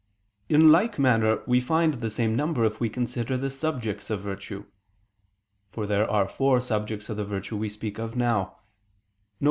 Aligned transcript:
In 0.49 0.71
like 0.71 0.97
manner, 0.97 1.43
we 1.45 1.61
find 1.61 1.93
the 1.93 2.09
same 2.09 2.35
number 2.35 2.65
if 2.65 2.79
we 2.79 2.89
consider 2.89 3.37
the 3.37 3.51
subjects 3.51 4.09
of 4.09 4.21
virtue. 4.23 4.65
For 5.71 5.85
there 5.85 6.09
are 6.09 6.27
four 6.27 6.59
subjects 6.59 7.07
of 7.09 7.17
the 7.17 7.23
virtue 7.23 7.57
we 7.57 7.69
speak 7.69 7.99
of 7.99 8.15
now: 8.15 8.57
viz. 8.57 8.57